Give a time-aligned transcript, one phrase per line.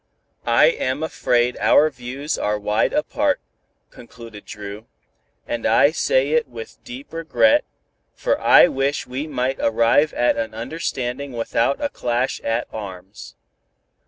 [0.47, 3.39] "I am afraid our views are wide apart,"
[3.91, 4.87] concluded Dru,
[5.47, 7.65] "and I say it with deep regret,
[8.15, 13.35] for I wish we might arrive at an understanding without a clash at arms.